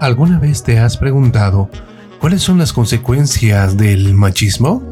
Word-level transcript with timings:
¿Alguna 0.00 0.38
vez 0.38 0.62
te 0.62 0.78
has 0.78 0.96
preguntado 0.96 1.68
cuáles 2.20 2.40
son 2.40 2.56
las 2.56 2.72
consecuencias 2.72 3.76
del 3.76 4.14
machismo? 4.14 4.82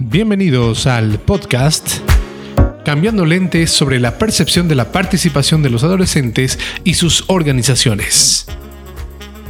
Bienvenidos 0.00 0.88
al 0.88 1.20
podcast 1.20 1.98
Cambiando 2.84 3.24
lentes 3.24 3.70
sobre 3.70 4.00
la 4.00 4.18
percepción 4.18 4.66
de 4.66 4.74
la 4.74 4.90
participación 4.90 5.62
de 5.62 5.70
los 5.70 5.84
adolescentes 5.84 6.58
y 6.82 6.94
sus 6.94 7.22
organizaciones. 7.28 8.46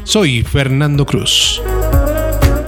Soy 0.04 0.42
Fernando 0.42 1.06
Cruz. 1.06 1.62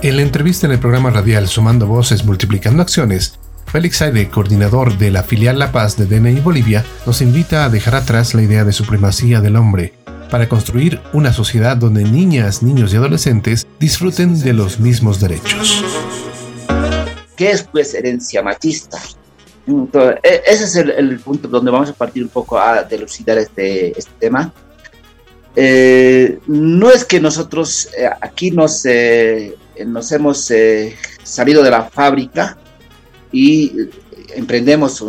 En 0.00 0.16
la 0.16 0.22
entrevista 0.22 0.66
en 0.66 0.72
el 0.72 0.78
programa 0.78 1.10
radial 1.10 1.46
Sumando 1.46 1.86
Voces 1.86 2.24
Multiplicando 2.24 2.80
Acciones, 2.80 3.38
Félix 3.66 4.00
Aire, 4.00 4.30
coordinador 4.30 4.96
de 4.96 5.10
la 5.10 5.24
filial 5.24 5.58
La 5.58 5.72
Paz 5.72 5.98
de 5.98 6.06
DNI 6.06 6.40
Bolivia, 6.40 6.86
nos 7.04 7.20
invita 7.20 7.66
a 7.66 7.68
dejar 7.68 7.96
atrás 7.96 8.32
la 8.32 8.40
idea 8.40 8.64
de 8.64 8.72
supremacía 8.72 9.42
del 9.42 9.56
hombre 9.56 9.92
para 10.32 10.48
construir 10.48 10.98
una 11.12 11.30
sociedad 11.30 11.76
donde 11.76 12.04
niñas, 12.04 12.62
niños 12.62 12.94
y 12.94 12.96
adolescentes 12.96 13.66
disfruten 13.78 14.40
de 14.40 14.54
los 14.54 14.80
mismos 14.80 15.20
derechos. 15.20 15.84
¿Qué 17.36 17.50
es 17.50 17.64
pues 17.64 17.92
herencia 17.92 18.42
machista? 18.42 18.98
E, 19.66 20.42
ese 20.46 20.64
es 20.64 20.76
el, 20.76 21.20
punto 21.20 21.48
donde 21.48 21.70
vamos 21.70 21.90
a 21.90 21.92
partir 21.92 22.22
un 22.22 22.30
poco 22.30 22.58
a 22.58 22.82
delucidar 22.82 23.36
este, 23.36 23.90
este 23.90 24.10
tema. 24.18 24.54
Eh, 25.54 26.38
no 26.46 26.90
es 26.90 27.04
que 27.04 27.20
nosotros 27.20 27.90
eh, 27.94 28.08
aquí 28.18 28.52
nos, 28.52 28.86
eh, 28.86 29.54
nos 29.84 30.12
hemos 30.12 30.50
salido 31.22 31.62
de 31.62 31.70
la 31.70 31.90
fábrica 31.90 32.56
y 33.30 33.70
emprendemos 34.34 35.02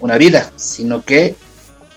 una 0.00 0.18
vida, 0.18 0.50
sino 0.56 1.04
que 1.04 1.36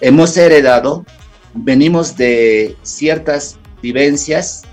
hemos 0.02 0.38
heredado 0.38 1.04
venimos 1.54 2.16
de 2.16 2.76
ciertas 2.84 3.58
vivencias 3.82 4.64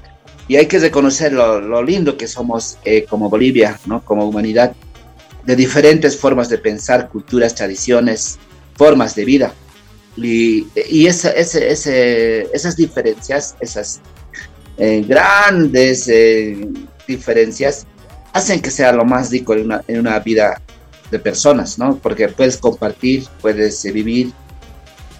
y 0.48 0.56
hay 0.56 0.66
que 0.66 0.78
reconocer 0.78 1.32
lo, 1.32 1.82
lindo 1.82 2.16
que 2.16 2.28
somos 2.28 2.78
eh, 2.84 3.04
como 3.08 3.28
Bolivia, 3.28 3.78
¿no? 3.86 4.04
como 4.04 4.26
humanidad, 4.26 4.74
de 5.44 5.56
diferentes 5.56 6.16
formas 6.16 6.48
de 6.48 6.58
pensar, 6.58 7.08
culturas, 7.08 7.54
tradiciones, 7.54 8.38
formas 8.74 9.14
de 9.14 9.24
vida. 9.24 9.54
Y, 10.16 10.66
y 10.88 11.06
esa, 11.06 11.30
esas 11.30 12.76
diferencias, 12.76 13.54
esas 13.60 14.00
eh, 14.78 15.04
grandes 15.06 16.08
eh, 16.08 16.68
diferencias, 17.06 17.86
hacen 18.32 18.60
que 18.60 18.70
sea 18.70 18.92
lo 18.92 19.04
más 19.04 19.30
rico 19.30 19.54
en 19.54 19.64
una, 19.64 19.82
en 19.88 20.00
una 20.00 20.18
vida 20.20 20.60
de 21.10 21.18
personas, 21.18 21.78
¿no? 21.78 21.98
Porque 21.98 22.28
puedes 22.28 22.56
compartir, 22.56 23.24
puedes 23.40 23.82
vivir, 23.84 24.32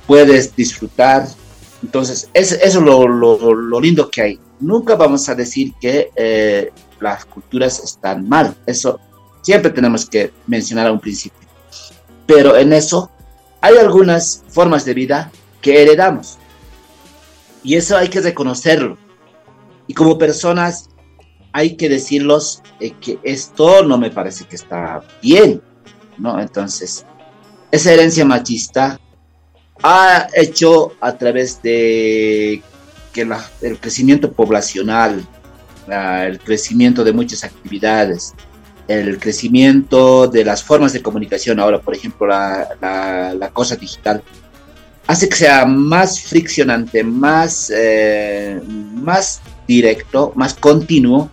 puedes 0.07 0.55
disfrutar, 0.55 1.27
entonces, 1.83 2.29
eso 2.33 2.57
es 2.61 2.75
lo, 2.75 3.81
lindo 3.81 4.11
que 4.11 4.23
hay. 4.23 4.41
Nunca 4.61 4.95
vamos 4.95 5.29
a 5.29 5.35
decir 5.35 5.73
que 5.81 6.11
eh, 6.17 6.71
las 7.01 7.25
culturas 7.27 7.81
están 7.81 8.29
mal. 8.29 8.57
Eso 8.67 8.99
siempre 9.43 9.71
tenemos 9.71 10.07
que 10.07 10.33
mencionar 10.47 10.87
a 10.87 10.93
un 10.93 11.01
principio. 11.01 11.47
Pero 12.27 12.57
en 12.57 12.73
eso 12.73 13.11
hay 13.61 13.77
algunas 13.77 14.43
formas 14.49 14.85
de 14.85 14.95
vida 14.95 15.31
que 15.61 15.83
heredamos. 15.83 16.39
Y 17.63 17.77
eso 17.77 17.97
hay 17.97 18.09
que 18.09 18.21
reconocerlo. 18.21 18.97
Y 19.87 19.95
como 19.95 20.19
personas 20.19 20.89
hay 21.53 21.77
que 21.77 21.89
decirlos 21.89 22.63
eh, 22.81 22.93
que 23.01 23.19
esto 23.23 23.85
no 23.85 23.99
me 23.99 24.11
parece 24.11 24.45
que 24.45 24.57
está 24.57 25.03
bien. 25.23 25.63
¿no? 26.19 26.41
Entonces, 26.41 27.05
esa 27.71 27.93
herencia 27.93 28.25
machista 28.25 28.99
ha 29.83 30.29
hecho 30.35 30.95
a 31.01 31.17
través 31.17 31.63
de 31.63 32.63
que 33.13 33.29
el 33.63 33.79
crecimiento 33.79 34.33
poblacional, 34.33 35.27
el 35.89 36.39
crecimiento 36.41 37.05
de 37.05 37.13
muchas 37.13 37.45
actividades, 37.45 38.35
el 38.89 39.19
crecimiento 39.19 40.29
de 40.29 40.45
las 40.45 40.63
formas 40.63 40.93
de 40.93 41.03
comunicación, 41.03 41.59
ahora 41.59 41.81
por 41.81 41.95
ejemplo 41.95 42.27
la, 42.27 43.51
cosa 43.53 43.77
digital, 43.77 44.23
hace 45.07 45.29
que 45.29 45.37
sea 45.37 45.65
más 45.65 46.21
friccionante, 46.21 47.03
más, 47.03 47.73
eh, 47.75 48.61
más 48.67 49.41
directo, 49.67 50.33
más 50.35 50.55
continuo. 50.55 51.31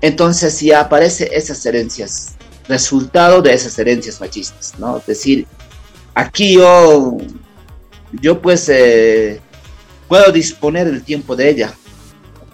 Entonces 0.00 0.54
si 0.54 0.72
aparece 0.72 1.30
esas 1.32 1.64
herencias, 1.64 2.36
resultado 2.68 3.42
de 3.42 3.54
esas 3.54 3.78
herencias 3.78 4.20
machistas, 4.20 4.74
¿no? 4.78 4.98
Es 4.98 5.06
decir, 5.06 5.46
aquí 6.14 6.54
yo 6.54 7.16
yo 8.20 8.40
pues 8.40 8.68
eh, 8.68 9.40
puedo 10.08 10.32
disponer 10.32 10.86
el 10.86 11.02
tiempo 11.02 11.36
de 11.36 11.50
ella, 11.50 11.72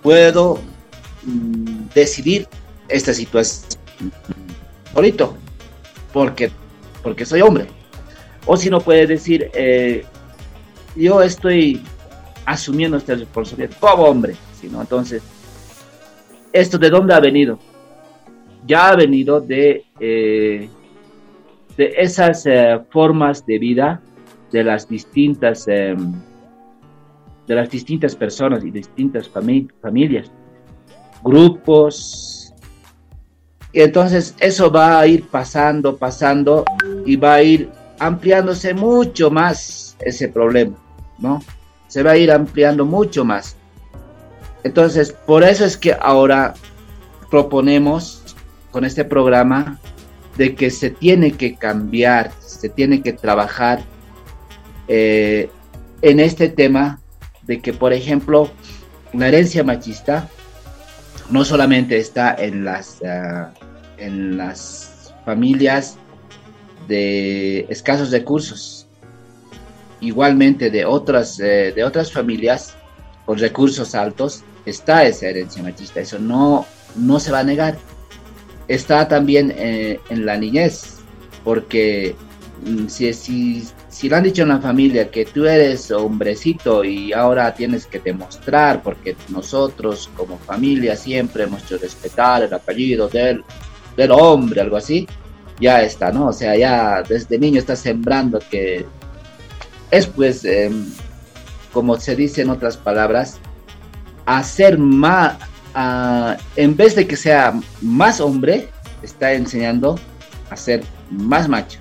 puedo 0.03 0.61
mm, 1.25 1.89
decidir 1.95 2.49
esta 2.89 3.13
situación 3.13 3.71
solito, 4.93 5.37
porque, 6.13 6.51
porque 7.03 7.25
soy 7.25 7.41
hombre. 7.41 7.67
O 8.47 8.57
si 8.57 8.71
no 8.71 8.81
puede 8.81 9.07
decir, 9.07 9.51
eh, 9.55 10.05
yo 10.97 11.23
estoy 11.23 11.83
asumiendo 12.45 12.97
esta 12.97 13.15
responsabilidad 13.15 13.77
como 13.79 14.05
hombre, 14.05 14.35
sino 14.61 14.81
entonces, 14.81 15.23
¿esto 16.53 16.77
de 16.79 16.91
dónde 16.91 17.15
ha 17.15 17.21
venido? 17.21 17.59
Ya 18.67 18.89
ha 18.89 18.97
venido 18.97 19.41
de, 19.41 19.85
eh, 20.01 20.69
de 21.77 21.95
esas 21.97 22.45
formas 22.91 23.47
de 23.47 23.59
vida 23.59 24.01
de 24.53 24.63
las 24.63 24.89
distintas, 24.89 25.67
em, 25.67 26.13
de 27.47 27.55
las 27.55 27.71
distintas 27.71 28.15
personas 28.15 28.65
y 28.65 28.71
distintas 28.71 29.29
familias, 29.29 30.31
grupos. 31.25 32.55
Y 33.73 33.81
entonces 33.81 34.37
eso 34.39 34.71
va 34.71 35.01
a 35.01 35.07
ir 35.07 35.27
pasando, 35.29 35.97
pasando 35.97 36.65
y 37.07 37.17
va 37.17 37.35
a 37.35 37.43
ir 37.43 37.71
ampliándose 37.99 38.75
mucho 38.75 39.31
más 39.31 39.97
ese 40.01 40.29
problema, 40.29 40.77
¿no? 41.19 41.43
Se 41.89 42.03
va 42.03 42.13
a 42.13 42.17
ir 42.17 42.31
ampliando 42.31 42.85
mucho 42.85 43.25
más. 43.25 43.57
Entonces, 44.65 45.13
por 45.27 45.43
eso 45.43 45.65
es 45.65 45.77
que 45.77 45.97
ahora 45.99 46.55
proponemos 47.31 48.37
con 48.71 48.85
este 48.85 49.05
programa 49.05 49.79
de 50.37 50.55
que 50.55 50.71
se 50.71 50.91
tiene 50.91 51.33
que 51.33 51.57
cambiar, 51.57 52.33
se 52.41 52.69
tiene 52.69 53.03
que 53.03 53.13
trabajar 53.13 53.83
eh, 54.89 55.51
en 56.03 56.21
este 56.21 56.49
tema 56.49 57.01
de 57.43 57.61
que, 57.61 57.73
por 57.73 57.93
ejemplo, 57.93 58.51
la 59.13 59.29
herencia 59.29 59.65
machista 59.65 60.29
no 61.31 61.45
solamente 61.45 61.99
está 61.99 62.35
en 62.35 62.65
las, 62.65 63.03
ah, 63.03 63.53
en 63.99 64.37
las 64.37 65.15
familias 65.25 65.97
de 66.89 67.61
escasos 67.69 68.11
recursos, 68.11 68.87
igualmente 70.01 70.71
de 70.71 70.85
otras, 70.85 71.39
eh, 71.41 71.73
de 71.75 71.85
otras 71.85 72.13
familias 72.13 72.75
con 73.25 73.39
recursos 73.39 73.95
altos, 73.95 74.43
está 74.67 75.05
esa 75.05 75.29
herencia 75.29 75.63
machista, 75.63 76.01
eso 76.01 76.19
no, 76.19 76.67
no 76.97 77.21
se 77.21 77.31
va 77.31 77.41
a 77.41 77.45
negar. 77.45 77.79
Está 78.69 79.09
también 79.09 79.53
eh, 79.57 80.01
en 80.11 80.27
la 80.27 80.37
niñez, 80.37 80.99
porque 81.45 82.15
mm, 82.67 82.89
si, 82.89 83.13
si, 83.13 83.65
si 83.93 84.09
le 84.09 84.17
han 84.17 84.23
dicho 84.23 84.43
en 84.43 84.49
la 84.49 84.59
familia 84.59 85.11
que 85.11 85.27
tú 85.27 85.45
eres 85.45 85.91
hombrecito 85.91 86.83
y 86.83 87.13
ahora 87.13 87.53
tienes 87.55 87.87
que 87.87 87.99
demostrar, 88.01 88.83
porque 88.83 89.15
nosotros 89.29 90.11
como 90.17 90.39
familia 90.39 90.97
siempre 90.97 91.45
hemos 91.45 91.63
hecho 91.65 91.77
respetar 91.77 92.43
el 92.43 92.55
apellido 92.55 93.07
del, 93.09 93.45
del 93.95 94.11
hombre, 94.11 94.63
algo 94.63 94.79
así, 94.79 95.07
ya 95.61 95.83
está, 95.83 96.11
¿no? 96.11 96.29
O 96.29 96.33
sea, 96.33 96.57
ya 96.57 97.03
desde 97.03 97.39
niño 97.39 97.59
está 97.59 97.77
sembrando 97.77 98.41
que 98.51 98.87
es 99.91 100.07
pues, 100.07 100.43
em, 100.47 100.87
como 101.71 102.01
se 102.01 102.17
dice 102.17 102.41
en 102.41 102.49
otras 102.49 102.79
palabras, 102.79 103.41
hacer 104.25 104.79
más, 104.79 105.37
en 106.57 106.77
vez 106.79 106.97
de 106.97 107.07
que 107.07 107.17
sea 107.17 107.61
más 107.83 108.23
hombre, 108.23 108.71
está 109.03 109.35
enseñando 109.35 109.99
a 110.49 110.57
ser 110.57 110.83
más 111.11 111.47
macho. 111.47 111.79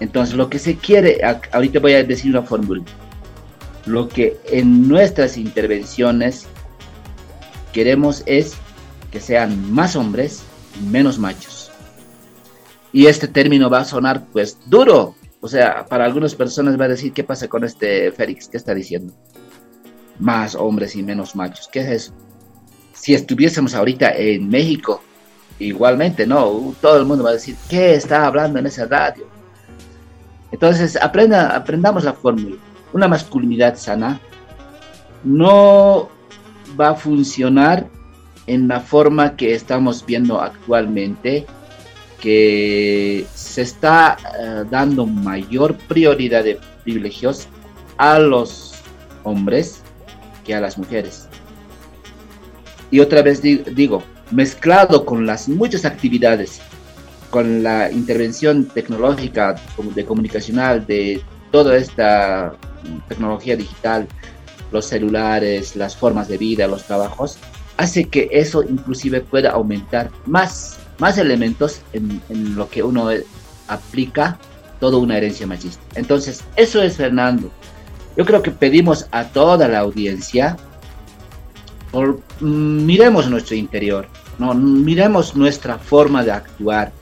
Entonces, 0.00 0.34
lo 0.34 0.48
que 0.48 0.58
se 0.58 0.76
quiere, 0.76 1.20
ahorita 1.52 1.78
voy 1.78 1.92
a 1.92 2.02
decir 2.02 2.30
una 2.30 2.42
fórmula, 2.42 2.82
lo 3.86 4.08
que 4.08 4.38
en 4.46 4.88
nuestras 4.88 5.36
intervenciones 5.36 6.46
queremos 7.72 8.22
es 8.26 8.54
que 9.10 9.20
sean 9.20 9.72
más 9.72 9.96
hombres 9.96 10.42
y 10.80 10.84
menos 10.86 11.18
machos. 11.18 11.70
Y 12.92 13.06
este 13.06 13.28
término 13.28 13.70
va 13.70 13.80
a 13.80 13.84
sonar 13.84 14.26
pues 14.32 14.58
duro. 14.66 15.14
O 15.40 15.48
sea, 15.48 15.86
para 15.86 16.04
algunas 16.04 16.34
personas 16.34 16.78
va 16.78 16.84
a 16.86 16.88
decir, 16.88 17.12
¿qué 17.12 17.24
pasa 17.24 17.48
con 17.48 17.64
este 17.64 18.12
Félix? 18.12 18.48
¿Qué 18.48 18.56
está 18.56 18.74
diciendo? 18.74 19.12
Más 20.18 20.54
hombres 20.54 20.96
y 20.96 21.02
menos 21.02 21.34
machos. 21.34 21.68
¿Qué 21.70 21.80
es 21.80 21.88
eso? 21.88 22.12
Si 22.92 23.14
estuviésemos 23.14 23.74
ahorita 23.74 24.14
en 24.16 24.48
México, 24.48 25.02
igualmente, 25.58 26.26
¿no? 26.26 26.74
Todo 26.80 26.98
el 26.98 27.06
mundo 27.06 27.24
va 27.24 27.30
a 27.30 27.34
decir, 27.34 27.56
¿qué 27.68 27.94
está 27.94 28.26
hablando 28.26 28.58
en 28.58 28.66
esa 28.66 28.86
radio? 28.86 29.26
Entonces, 30.52 30.96
aprenda, 31.00 31.54
aprendamos 31.54 32.04
la 32.04 32.12
fórmula. 32.12 32.56
Una 32.92 33.08
masculinidad 33.08 33.76
sana 33.76 34.20
no 35.22 36.08
va 36.78 36.90
a 36.90 36.94
funcionar 36.94 37.86
en 38.46 38.68
la 38.68 38.80
forma 38.80 39.36
que 39.36 39.54
estamos 39.54 40.04
viendo 40.04 40.40
actualmente, 40.40 41.46
que 42.20 43.24
se 43.34 43.62
está 43.62 44.16
eh, 44.40 44.64
dando 44.70 45.06
mayor 45.06 45.76
prioridad 45.76 46.44
de 46.44 46.58
privilegios 46.82 47.46
a 47.96 48.18
los 48.18 48.74
hombres 49.22 49.82
que 50.44 50.54
a 50.54 50.60
las 50.60 50.76
mujeres. 50.78 51.28
Y 52.90 52.98
otra 52.98 53.22
vez 53.22 53.40
digo, 53.40 54.02
mezclado 54.30 55.04
con 55.04 55.26
las 55.26 55.48
muchas 55.48 55.84
actividades, 55.84 56.60
con 57.30 57.62
la 57.62 57.90
intervención 57.90 58.66
tecnológica, 58.66 59.54
de 59.94 60.04
comunicacional, 60.04 60.86
de 60.86 61.22
toda 61.50 61.76
esta 61.76 62.54
tecnología 63.08 63.56
digital, 63.56 64.08
los 64.72 64.86
celulares, 64.86 65.76
las 65.76 65.96
formas 65.96 66.28
de 66.28 66.38
vida, 66.38 66.66
los 66.66 66.84
trabajos, 66.84 67.38
hace 67.76 68.04
que 68.04 68.28
eso 68.32 68.62
inclusive 68.62 69.20
pueda 69.20 69.50
aumentar 69.50 70.10
más, 70.26 70.78
más 70.98 71.18
elementos 71.18 71.80
en, 71.92 72.20
en 72.28 72.56
lo 72.56 72.68
que 72.68 72.82
uno 72.82 73.08
aplica 73.68 74.38
toda 74.80 74.98
una 74.98 75.16
herencia 75.16 75.46
machista. 75.46 75.82
Entonces, 75.94 76.42
eso 76.56 76.82
es 76.82 76.96
Fernando. 76.96 77.50
Yo 78.16 78.24
creo 78.24 78.42
que 78.42 78.50
pedimos 78.50 79.06
a 79.12 79.24
toda 79.24 79.68
la 79.68 79.78
audiencia, 79.78 80.56
por, 81.90 82.20
mm, 82.40 82.84
miremos 82.84 83.30
nuestro 83.30 83.56
interior, 83.56 84.08
¿no? 84.38 84.54
miremos 84.54 85.36
nuestra 85.36 85.78
forma 85.78 86.24
de 86.24 86.32
actuar. 86.32 86.92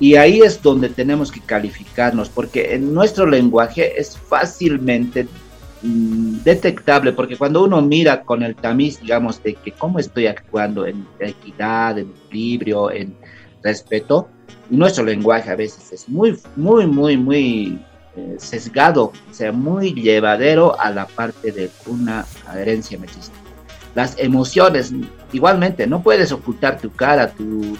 Y 0.00 0.16
ahí 0.16 0.40
es 0.40 0.60
donde 0.60 0.88
tenemos 0.88 1.30
que 1.30 1.40
calificarnos, 1.40 2.28
porque 2.28 2.74
en 2.74 2.92
nuestro 2.92 3.26
lenguaje 3.26 4.00
es 4.00 4.18
fácilmente 4.18 5.26
mm, 5.82 6.42
detectable, 6.42 7.12
porque 7.12 7.36
cuando 7.36 7.64
uno 7.64 7.80
mira 7.80 8.22
con 8.22 8.42
el 8.42 8.56
tamiz, 8.56 9.00
digamos, 9.00 9.42
de 9.42 9.54
que 9.54 9.72
cómo 9.72 9.98
estoy 9.98 10.26
actuando 10.26 10.86
en 10.86 11.06
equidad, 11.20 11.98
en 11.98 12.12
equilibrio, 12.26 12.90
en 12.90 13.14
respeto, 13.62 14.28
nuestro 14.68 15.04
lenguaje 15.04 15.50
a 15.50 15.56
veces 15.56 15.92
es 15.92 16.08
muy, 16.08 16.38
muy, 16.56 16.86
muy, 16.86 17.16
muy 17.16 17.78
eh, 18.16 18.36
sesgado, 18.38 19.12
o 19.30 19.34
sea, 19.34 19.52
muy 19.52 19.92
llevadero 19.92 20.78
a 20.78 20.90
la 20.90 21.06
parte 21.06 21.52
de 21.52 21.70
una 21.86 22.24
herencia 22.54 22.98
machista. 22.98 23.34
Las 23.94 24.18
emociones, 24.18 24.92
igualmente, 25.32 25.86
no 25.86 26.02
puedes 26.02 26.32
ocultar 26.32 26.80
tu 26.80 26.90
cara, 26.90 27.30
tu, 27.30 27.76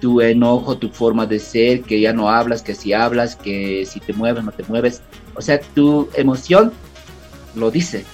tu 0.00 0.20
enojo, 0.20 0.78
tu 0.78 0.88
forma 0.88 1.26
de 1.26 1.38
ser, 1.38 1.82
que 1.82 2.00
ya 2.00 2.12
no 2.12 2.28
hablas, 2.28 2.62
que 2.62 2.74
si 2.74 2.92
hablas, 2.92 3.36
que 3.36 3.84
si 3.86 4.00
te 4.00 4.12
mueves, 4.12 4.42
no 4.44 4.52
te 4.52 4.64
mueves. 4.64 5.02
O 5.34 5.42
sea, 5.42 5.60
tu 5.60 6.08
emoción 6.14 6.72
lo 7.54 7.70
dice, 7.70 8.04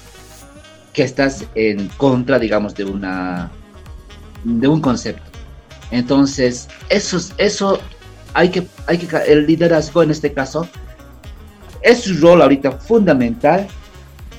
que 0.92 1.02
estás 1.02 1.44
en 1.54 1.88
contra, 1.96 2.38
digamos, 2.38 2.74
de 2.74 2.84
una 2.84 3.50
de 4.44 4.68
un 4.68 4.80
concepto. 4.80 5.30
Entonces, 5.90 6.68
eso, 6.88 7.18
eso 7.38 7.80
hay 8.34 8.50
que, 8.50 8.66
hay 8.86 8.98
que, 8.98 9.16
el 9.26 9.46
liderazgo 9.46 10.02
en 10.02 10.10
este 10.10 10.32
caso, 10.32 10.68
es 11.82 12.02
su 12.02 12.20
rol 12.20 12.42
ahorita 12.42 12.72
fundamental 12.72 13.66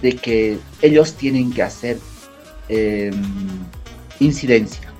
de 0.02 0.16
que 0.16 0.60
ellos 0.82 1.14
tienen 1.14 1.52
que 1.52 1.64
hacer 1.64 1.98
em, 2.70 3.14
incidencia. 4.20 4.92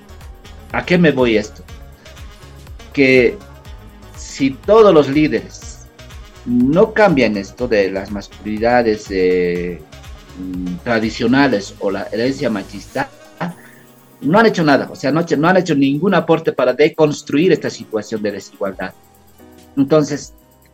¿A 0.72 0.86
qué 0.86 0.98
me 0.98 1.12
voy 1.12 1.38
esto? 1.38 1.64
Que 2.98 3.38
si 4.16 4.50
todos 4.50 4.92
los 4.92 5.08
líderes 5.08 5.86
no 6.48 6.94
cambian 6.94 7.38
esto 7.38 7.68
de 7.68 7.92
las 7.92 8.10
masculinidades 8.10 9.06
eh, 9.12 9.80
mm, 10.40 10.78
tradicionales 10.84 11.76
o 11.80 11.92
la 11.92 12.08
herencia 12.12 12.50
machista, 12.50 13.08
no 14.22 14.40
han 14.40 14.48
hecho 14.48 14.64
nada, 14.64 14.90
o 14.92 14.96
sea, 14.96 15.12
no, 15.12 15.24
no 15.38 15.48
han 15.48 15.58
hecho 15.58 15.76
ningún 15.76 16.16
aporte 16.16 16.52
para 16.52 16.74
deconstruir 16.74 17.52
esta 17.52 17.70
situación 17.70 18.24
de 18.24 18.32
desigualdad. 18.32 18.94
Entonces, 19.76 20.34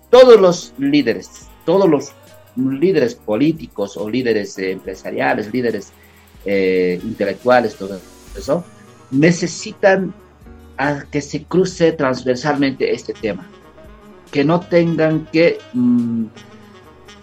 todos 0.10 0.40
los 0.40 0.74
líderes, 0.78 1.48
todos 1.66 1.90
los 1.90 2.14
líderes 2.56 3.16
políticos 3.16 3.98
o 3.98 4.10
líderes 4.10 4.58
eh, 4.60 4.72
empresariales, 4.72 5.52
líderes 5.52 5.92
eh, 6.46 7.02
intelectuales, 7.04 7.76
todo 7.76 8.00
eso, 8.38 8.64
necesitan 9.12 10.14
a 10.78 11.04
que 11.04 11.22
se 11.22 11.44
cruce 11.44 11.92
transversalmente 11.92 12.92
este 12.94 13.14
tema, 13.14 13.46
que 14.32 14.44
no 14.44 14.60
tengan 14.60 15.26
que 15.28 15.60
mm, 15.74 16.26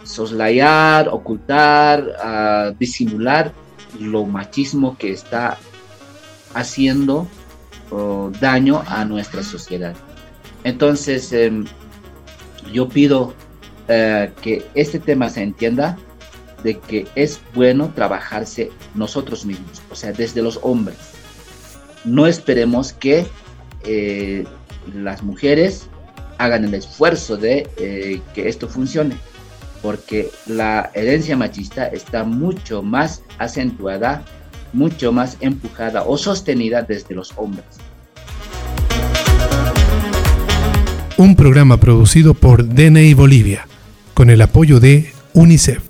soslayar, 0.04 1.08
ocultar, 1.08 2.74
disimular 2.78 3.52
lo 3.98 4.24
machismo 4.24 4.96
que 4.96 5.12
está 5.12 5.58
haciendo 6.54 7.26
daño 8.40 8.82
a 8.86 9.04
nuestra 9.04 9.42
sociedad. 9.42 9.94
Entonces, 10.64 11.32
em, 11.32 11.64
yo 12.72 12.88
pido 12.88 13.34
eh, 13.88 14.30
que 14.42 14.64
este 14.74 14.98
tema 14.98 15.28
se 15.28 15.42
entienda 15.42 15.98
de 16.62 16.78
que 16.78 17.08
es 17.14 17.40
bueno 17.54 17.92
trabajarse 17.94 18.70
nosotros 18.94 19.44
mismos, 19.44 19.82
o 19.90 19.94
sea, 19.94 20.12
desde 20.12 20.42
los 20.42 20.60
hombres. 20.62 20.98
No 22.04 22.26
esperemos 22.26 22.92
que 22.92 23.26
eh, 23.84 24.44
las 24.94 25.22
mujeres 25.22 25.88
hagan 26.38 26.64
el 26.64 26.74
esfuerzo 26.74 27.36
de 27.36 27.68
eh, 27.76 28.20
que 28.34 28.48
esto 28.48 28.68
funcione, 28.68 29.16
porque 29.82 30.30
la 30.46 30.90
herencia 30.94 31.36
machista 31.36 31.86
está 31.86 32.24
mucho 32.24 32.82
más 32.82 33.22
acentuada 33.38 34.24
mucho 34.72 35.12
más 35.12 35.36
empujada 35.40 36.04
o 36.04 36.16
sostenida 36.16 36.82
desde 36.82 37.14
los 37.14 37.32
hombres. 37.36 37.66
Un 41.16 41.36
programa 41.36 41.76
producido 41.78 42.34
por 42.34 42.66
DNI 42.66 43.14
Bolivia, 43.14 43.66
con 44.14 44.30
el 44.30 44.40
apoyo 44.40 44.80
de 44.80 45.12
UNICEF. 45.34 45.89